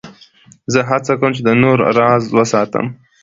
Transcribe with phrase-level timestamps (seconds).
[0.73, 2.85] زه هڅه کوم، چي د نورو راز وساتم.